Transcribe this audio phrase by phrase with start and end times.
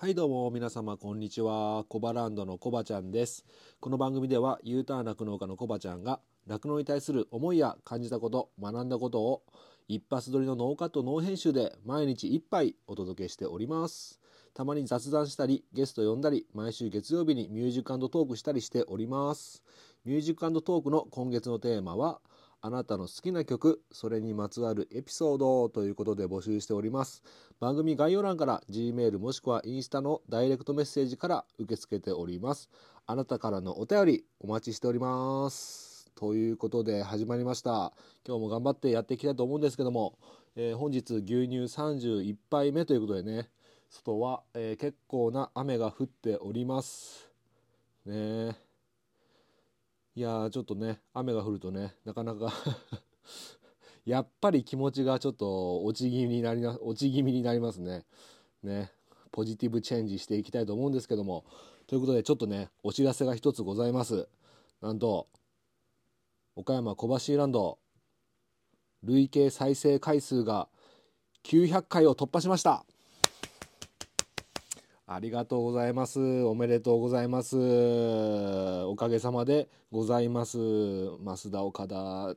[0.00, 1.82] はいどうも皆様こんにちは。
[1.88, 3.44] コバランドのコバちゃんです。
[3.80, 9.42] この番組では U ターン酪農家のコバちゃんが酪農に対する思いや感じたこと学んだことを
[9.88, 14.20] 一発撮りのノーカットノー編集で毎日一杯お届けしております。
[14.54, 19.64] たまに雑談したりゲスト呼んだり毎週月曜日にミュージックトークしたりしております。
[20.04, 22.20] ミュージックトークの今月のテーマは
[22.60, 27.22] あなたの好きな曲、それにまつわるエピソードということで募集しております。
[27.60, 32.68] 番組概要欄から Gmail もしくはインスタのダイレクトメッセージから受け付けております。
[33.06, 36.10] あなたからのお便りお待ちしております。
[36.16, 37.92] ということで始まりました。
[38.26, 40.18] 今日も頑張ってやっていきたいと思うんですけども、
[40.56, 43.50] えー、本日牛乳31杯目ということでね、
[43.88, 47.30] 外は、えー、結構な雨が降っております。
[48.04, 48.67] ね
[50.18, 52.52] いやちょっとね雨が降るとねなかなか
[54.04, 58.04] やっぱり気持ちがちょっと落ち気味になりな落ち気味になりますね。
[58.64, 58.90] ね。
[59.30, 61.44] ポジティブチェンジしていきたいと思うんですけども。
[61.86, 64.28] ということでちょっとねお知らせが一つございます。
[64.80, 65.28] なんと
[66.56, 67.78] 岡山小橋ランド
[69.04, 70.68] 累計再生回数が
[71.44, 72.84] 900回を突破しました。
[75.10, 76.20] ありがとうございます。
[76.42, 77.56] おめでとうございます。
[77.56, 80.58] おかげさまでございます。
[80.58, 82.36] 増田岡田。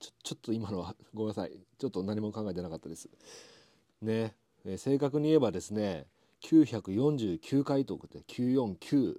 [0.00, 1.52] ちょちょっと今のはごめんなさい。
[1.78, 3.10] ちょっと何も考えてなかったです。
[4.00, 6.06] ね、え正確に言えばですね、
[6.40, 9.16] 949回ということで949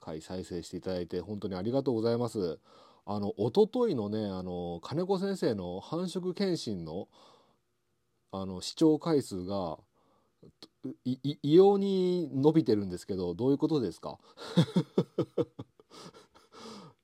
[0.00, 2.58] 回再生していただいて本当にありがとうございます。
[3.04, 7.08] あの一昨日のね、あの金子先生の繁殖検診の
[8.32, 9.76] あの視聴回数が
[11.04, 14.18] 異様に伸びてるんですけどどういうことですか？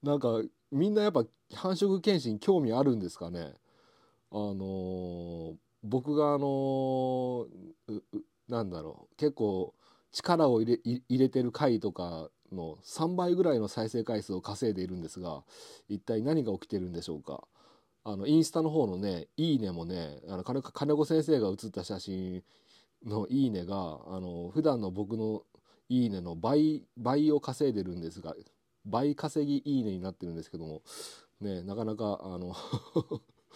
[0.03, 1.25] なんかみんなやっぱ
[1.55, 3.55] 繁殖検診興味あるんですかね？
[4.31, 8.03] あのー、僕があのー、
[8.49, 9.17] なんだろう。
[9.17, 9.75] 結構
[10.13, 15.45] 力を入れ入れてる回とかの3倍ぐらいの再生回数を稼いでいるんですが
[15.89, 17.47] 一体何が起きてるんでしょうか？
[18.03, 20.63] あのインスタの方のね「いいね」もねあの金
[20.97, 22.43] 子先生が写った写真
[23.05, 23.75] のいいねが
[24.07, 25.43] あの普段の僕の
[25.89, 28.35] いいねの倍倍を稼いでるんですが
[28.85, 30.83] 倍稼ぎいいねになってるんですけども
[31.41, 32.55] ねなかなかあの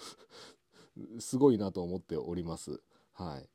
[1.19, 2.81] すごいなと思っております。
[3.13, 3.49] はい、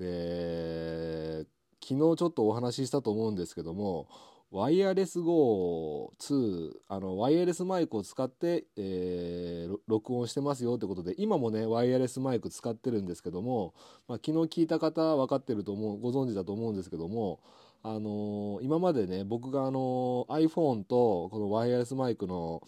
[0.00, 1.46] で
[1.82, 4.08] 昨日ちょっとお話ししたと思うんですけども
[4.50, 13.74] ワイヤレス GO2 あのワイヤレスマイクを使って、えー、録音してますよってことで今もねワイヤレスマイク使ってるんですけども、
[14.06, 17.40] まあ、昨日聞いた方分かってると思うご存知だと思うんですけども
[17.82, 22.62] あのー、今までね僕があのー、iPhone とこのワイヤレスマイクの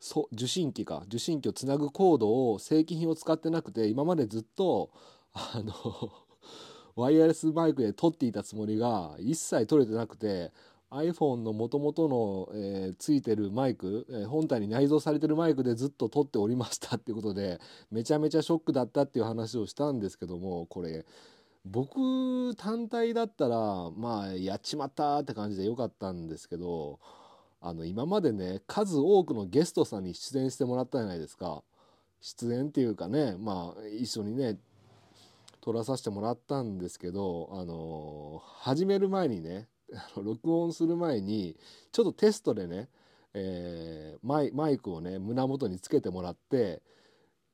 [0.00, 4.90] そ受信機か受信機をつなぐコードを正規品を使ってなくて今までずっと
[5.32, 5.74] あの
[6.96, 10.52] ワイヤレスマイクで撮っていたつもりが一切撮れてなくて
[10.90, 17.60] iPhone のもともとの、えー、ついてるマイク、えー、本体に内蔵されてるマイクでずっと撮っておりましたっていうことで
[17.90, 21.04] めちゃめちゃショックだったっていう話をしたんですけどもこれ
[21.64, 26.98] 僕単体だったらまあやっちまったって感じでよかったんですけど
[27.60, 31.62] あの今までね数多くのゲストさんに出演してもらったじゃないですか。
[32.20, 34.56] 出演っていうかねまあ一緒にね
[35.60, 39.68] 撮らさせてもらったんですけどあの始める前にね
[40.16, 41.56] 録音する前に
[41.92, 42.88] ちょっとテストでね、
[43.34, 46.82] えー、マイマイクをね胸元につけてもらって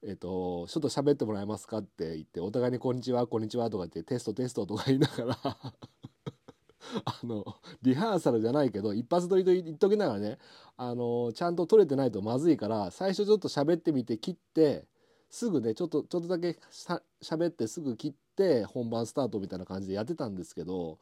[0.07, 5.37] えっ、と、ちょっと喋ってもらえますかって言って、お互いにこんにちは、こんにちはとか言って、テストテストとか言いながら
[7.05, 7.45] あの、
[7.83, 10.39] リハーサルじゃないけど、一発撮りと言っときながらね、
[10.77, 14.87] あの、ちゃんと撮れてないとまずいから、最初ちょっと喋ってみて切って、
[15.31, 20.99] すぐね、ちょっと、ちょっとだけしゃ喋ってすぐ切って、本番スタートみたいな感じでやってたんですけど、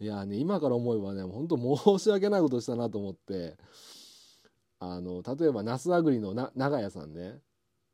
[0.00, 1.56] いやね今から思えばね本当
[1.96, 3.56] 申し訳ないことしたなと思って。
[4.80, 7.38] あの例えばナスアグリのな長屋さんね。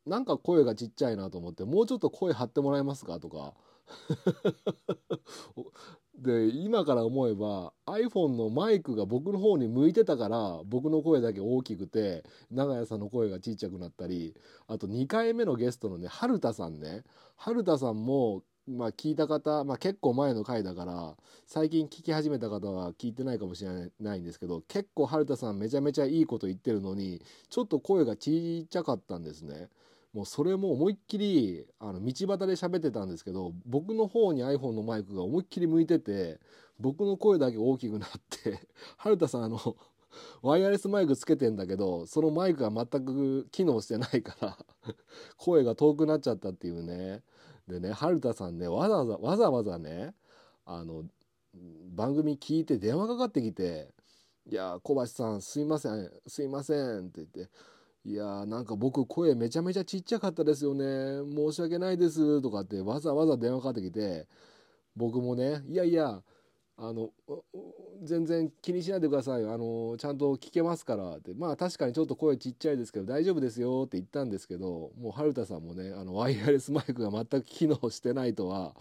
[0.05, 3.53] なんか声がちっちゃいなと思ってもうちょっと声張ってもらえますかとか。
[6.17, 14.33] で今から思えば iPhone のマイクが僕の方に向いてたから僕の声だけ大きくて長屋さんの声がちっちゃくなったり。
[14.67, 17.03] あと2回目のゲストのね春田さんね。
[17.35, 21.15] 春田さんもまあ聞いた方、まあ、結構前の回だから
[21.45, 29.69] 最近聞き始めた方は聞いてないかもしれないんですけど結構春田さんめちゃめちゃいいこと言ってるのにちょっと声がちっちゃかったんですね。
[30.13, 36.39] もうそれも思いっきりあの道端で喋ってたんですけど僕の方に iPhone のマイクが思いっきり向いてて
[36.79, 38.67] 僕の声だけ大きくなって
[38.97, 39.75] 春田さんあの
[40.41, 44.57] ワイヤレスマイクつけてんだけどそのマイクが全く機能してないから
[45.37, 47.21] 声が遠くなっちゃったっていうね
[47.67, 50.13] でね春田さんねわざわざわざわざね
[50.65, 51.03] あの
[51.95, 53.93] 番組聞いて電話かかってきて
[54.49, 57.49] 「いや小橋さんすいませんすいません」って言って
[58.05, 60.85] 「いやなんか僕声めちゃめちゃちっちゃかったですよね
[61.35, 64.27] 申し訳ないです」とかってわざわざ電話かかってきて
[64.95, 66.23] 僕もね「いやいや
[66.79, 67.09] あの
[68.03, 78.75] 全然気にしないでくださいあのちゃんと聞けますからってまあ確かにちょっと声ちっちゃいですけど大丈夫ですよって言ったんですけどもう春田さんもねあのワイヤレスマイクが全く機能してないとは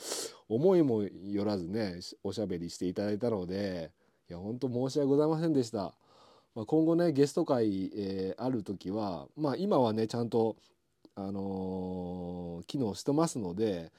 [0.49, 3.91] 思いもよらずねおしゃべりしていただいたので
[4.29, 5.95] いや本当申し訳ございませんでした。
[6.55, 10.57] まあ、今後ねゲスト会、えー、ある時はまあ今はねちゃんと
[11.15, 13.93] あのー、機能してますので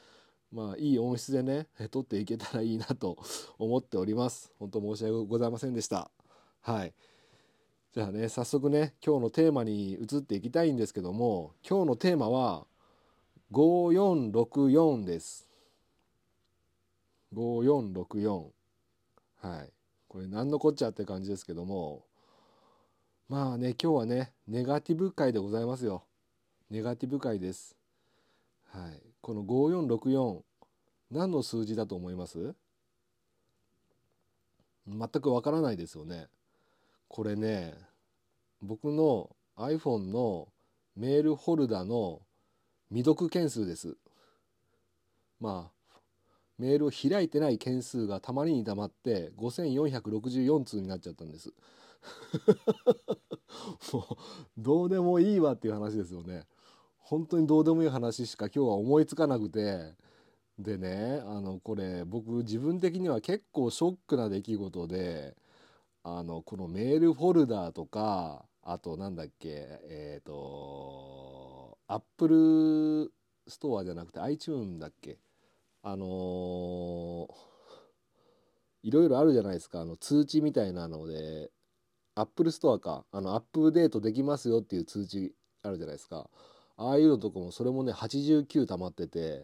[0.51, 3.17] まあいい音質でね撮っていけたらいいなと
[3.59, 4.51] 思っております。
[4.59, 6.09] 本当申し訳ございませんでした。
[6.61, 6.93] はい。
[7.93, 12.67] じゃあね早速ね今日のテーマに移っていきたいんですけども今日のテーマは
[13.51, 15.47] 5464です。
[17.33, 18.51] 5464
[19.41, 19.73] はい。
[20.07, 22.05] これ何のこっちゃって感じですけども
[23.27, 26.03] まあね今日はねネガティブ回でございますよ。
[26.69, 27.75] ネガティブ回です。
[28.69, 29.06] はい。
[29.27, 30.39] この5464
[31.11, 32.55] 何の数字だと思います？
[34.87, 36.27] 全くわからないですよね。
[37.09, 37.73] これね
[38.61, 40.47] 僕の iPhone の
[40.95, 42.21] メールホルダーの
[42.87, 43.97] 未読件数です。
[45.41, 45.99] まあ
[46.57, 51.51] メールを開いてない件数がたまりにたまって5464通になっちゃったんです。
[53.91, 54.15] もう
[54.57, 56.47] どうでもいいわっていう話ですよね。
[57.09, 59.95] 本当にどうでもいい話しか今日は思いつかなくて。
[60.59, 65.35] でねあのこれ僕自分的には結構ショックな出来事で
[66.03, 69.49] あのこのメールフォルダーとかあとなんだっけ
[69.87, 73.11] えっ、ー、と Apple
[73.47, 75.17] Store じゃなくて iTune だっけ。
[75.83, 77.27] あのー、
[78.83, 79.79] いろいろあるじゃないですか。
[79.81, 81.49] あの通知みたいなので
[82.15, 83.05] Apple Store か。
[83.11, 85.33] あのアップデートできますよっていう通知
[85.63, 86.29] あるじゃないですか。
[86.77, 89.43] ああいうのとかもそれもね89溜まってて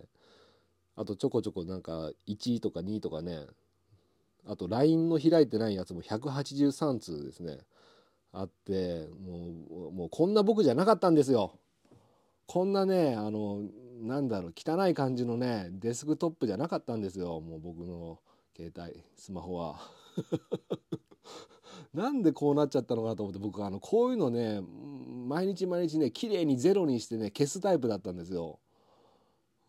[0.96, 3.46] あとちょこちょこなんか1とか2とかね
[4.48, 7.58] あと LINE の開いてないやつも183通ですね
[8.32, 11.60] あってもうもうこんな僕じゃなかったんですよ。
[12.48, 13.62] こんなねあの
[14.02, 17.40] なんだろう汚い感じのねデスクトップじゃなかったんですよ。
[17.40, 18.20] もう僕の
[18.56, 19.80] 携帯スマホは。
[21.94, 24.62] なんでこうなっちゃったのかと思って僕あのこういうのね
[25.28, 28.60] 毎日毎日ね綺麗にゼロにしてね消すタイプだったんですよ。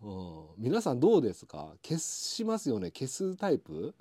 [0.02, 1.74] うん、皆さんどうですか？
[1.82, 2.90] 消しますよね？
[2.90, 3.94] 消すタイプ、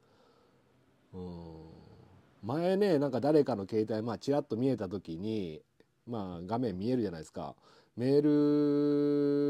[1.14, 1.70] うん、
[2.42, 5.62] 前ねなんか誰かの携帯まあちらっと見えた時に
[6.08, 7.56] まあ画面見えるじゃないですか。
[7.96, 8.22] メー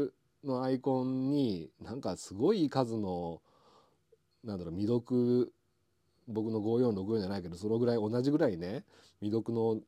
[0.04, 3.40] ルのアイコンになんかすごい数の
[4.44, 5.52] なんだろう未読
[6.28, 8.84] 僕の5464じゃないけどそのぐらい同じぐらいね
[9.20, 9.80] 未読の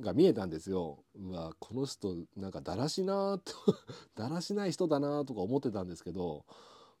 [0.00, 1.04] が見えたんですよ。
[1.16, 3.52] うわこの人なんかだらしなと
[4.14, 6.44] だらしない人だなとか思ってたんですけど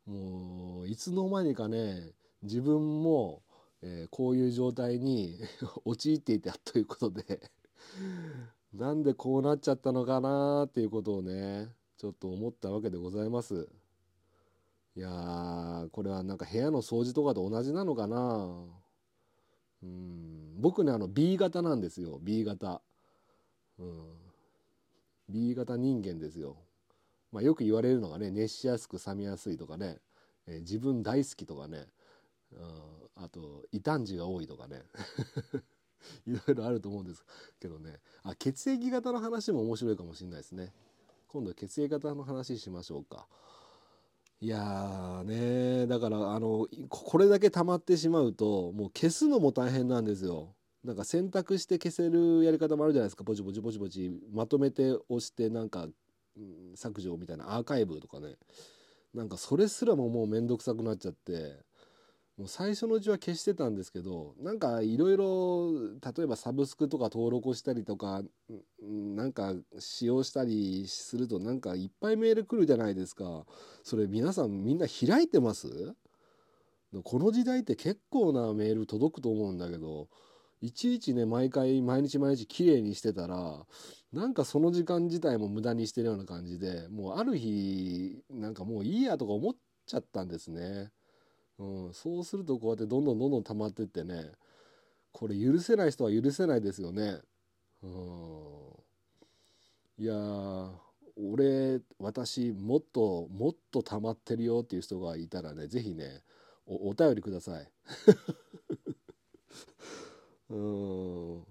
[0.06, 3.42] もういつの間にかね自分も、
[3.82, 5.38] えー、こういう状態に
[5.84, 7.50] 陥っていたということで
[8.72, 13.68] なんでこうなっちゃったのかなっていうことをねちょっと思ったわけでございます。
[14.96, 18.64] いやーこれはなんか部屋の掃除とかと同じなのかな。
[19.82, 20.60] うん。
[20.60, 22.20] 僕ねあの B 型なんですよ。
[22.22, 22.80] B 型、
[23.78, 24.14] うん、
[25.28, 26.56] B 型人間ですよ、
[27.32, 29.98] まあ、よく言われるのがね熱しやすく冷めやすいとかね、
[30.46, 31.86] えー、自分大好きとかね、
[32.52, 34.82] うん、あと異端児が多いとかね。
[36.26, 37.24] いろいろあると思うんです
[37.58, 37.98] けどね。
[38.22, 40.72] あ血液型の話も面白いかもしれないですね。
[41.28, 43.26] 今度血液型の話しましょうか。
[44.40, 50.54] いやねだからあのこれだけ溜まってしまうともう消すのも大変なんですよ。
[50.84, 53.24] なんか選択して消せるやり方もあるじゃないですか。
[53.24, 55.88] ポチポチポチポチまとめて押してなんか、
[56.74, 58.36] 削除みたいなアーカイブとかね。
[59.14, 61.56] なんかそれすらももう面倒くさくなっちゃって。
[62.36, 65.72] もう最初のうちは消してたんですけどなんかいろいろ
[66.16, 68.22] 例えばサブスクとか登録したりとか
[68.82, 73.44] なんか使用したりするとなんかいっぱいメール来るじゃないですか
[73.84, 75.94] それ皆さんみんな開いてます？
[77.04, 80.08] この時代って結構なメール届くと思うんだけど
[80.60, 83.64] いちいちね毎回毎日毎日綺麗にしてたら
[84.12, 89.54] なんかその時間自体も無駄にしてるような感じでもうある日なんかもういいやとか思っ
[89.86, 90.90] ちゃったんですね。
[91.58, 94.32] うん、そうするとこうやってどんどんどんどん溜まってってね。
[95.12, 97.20] これ許せない人は許せないですよね。
[97.82, 97.90] うん、
[99.98, 100.14] いや
[101.16, 106.22] 俺私もっともっと溜まってるよっていう人がいたらね是非ね
[106.66, 107.70] おお便りください。
[110.50, 111.44] うん。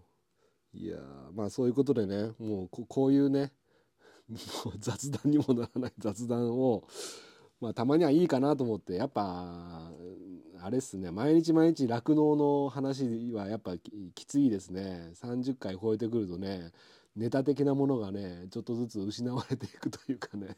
[0.73, 0.97] いや
[1.33, 3.53] まあそういうことでねもうここういうね
[4.27, 4.37] も
[4.71, 6.85] う雑談にもならない雑談を
[7.63, 9.89] まあたまにはいいかなと思ってやっぱ
[10.61, 11.11] あれっすね。
[11.11, 13.77] 毎日毎日酪農の話はやっぱ
[14.13, 15.11] きついですね。
[15.15, 16.71] 30回超えてくるとね
[17.15, 20.57] ネタ的なものがねちょっとずつ失われていくというかね。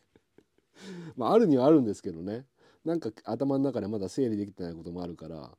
[1.15, 2.47] まああるにはあるんですけどね。
[2.83, 5.55] なんか頭の中でまだ整理できてないこともあるから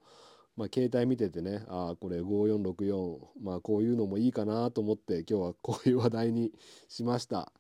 [0.57, 6.51] まあ携帯見ててねああこれ5464まあこういうのもいいかなと思って今日はこういう話題に
[6.89, 7.53] しました。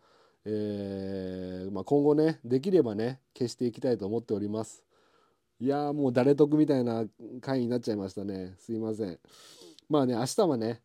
[0.49, 4.85] えーまあ、今後ねできればね消していきたいと思っております。
[5.59, 7.05] いやもう誰得みたいな
[7.41, 8.55] 回になっちゃいましたね。
[8.59, 9.19] すいません。
[9.89, 10.81] まあね明日はね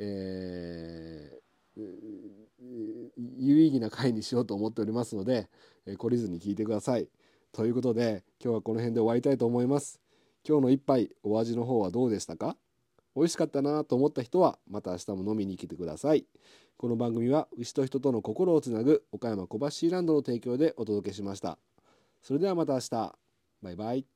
[0.00, 1.82] えー、
[3.38, 5.48] 有意義な回にしようと思っておりますので、
[5.86, 7.08] えー、懲りずに聞いてください。
[7.52, 10.00] ということで今日はこの辺で終わりたいと思います。
[10.46, 12.56] 今日の一杯お味の方はどうでしたか？
[13.14, 16.26] 美味しかったなと思った人はまた明日も飲みに来てください。
[16.76, 21.58] この番組は牛と人との心をつなぐ岡山小橋ランドの提供でお届けしました。
[22.20, 23.14] それではまた明日。
[23.62, 24.13] バイバイ。